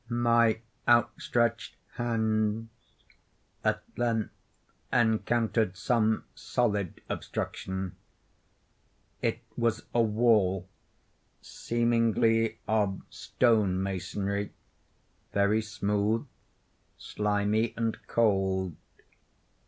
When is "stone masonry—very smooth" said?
13.11-16.25